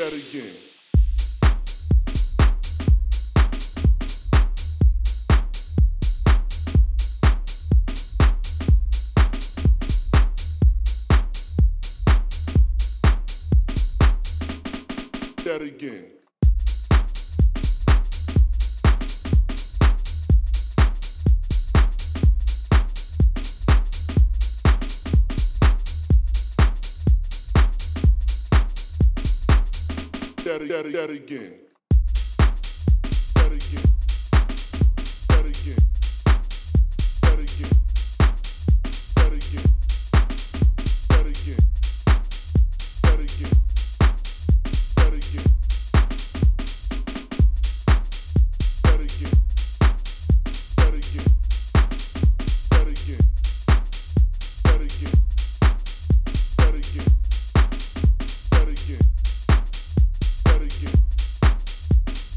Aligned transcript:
that 0.00 0.14
again. 0.14 0.56
That 15.44 15.60
again. 15.60 16.19
That, 30.50 30.68
that, 30.68 30.92
that 30.92 31.10
again. 31.10 31.69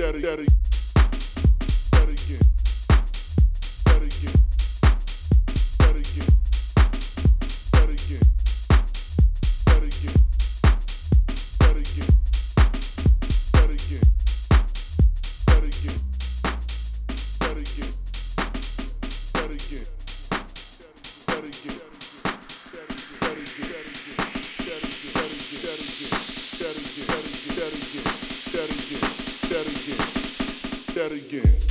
daddy, 0.00 0.22
daddy. 0.22 0.59
That 31.00 31.12
again. 31.12 31.69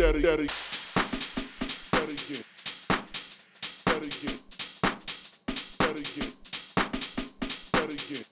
That 0.00 0.16
again. 0.16 0.46
That 1.92 2.08
again. 2.08 2.42
That 3.84 4.00
again. 4.00 4.38
That 5.76 5.92
again. 6.00 6.32
That 7.70 7.90
again. 7.90 8.24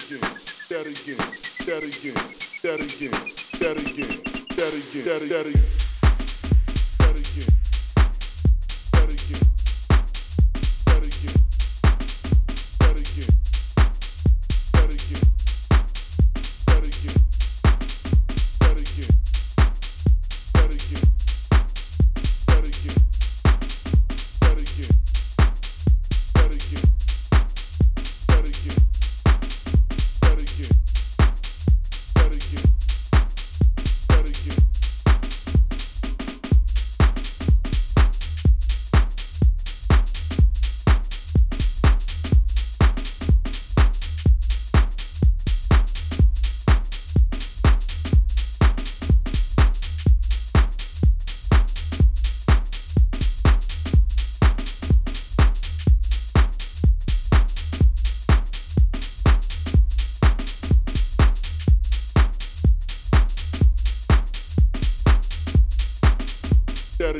again. 0.00 0.20
That 0.68 0.86
again. 0.86 1.18
That 1.66 1.82
again. 1.84 2.16
That 2.62 2.80
again. 2.80 3.49
That 3.60 3.76
again. 3.76 4.08
That 4.56 4.72
again. 4.72 5.28
That 5.28 5.46
again. 5.46 5.89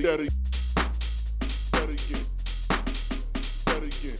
That 0.00 0.18
again. 0.18 0.30
That 1.72 1.90
again. 1.90 2.24
That 3.66 3.82
again. 3.84 4.16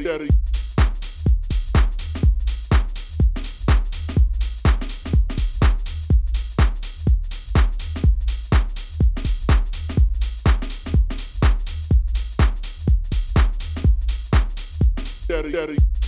steady. 0.00 0.28
Steady, 15.24 15.48
steady. 15.48 16.05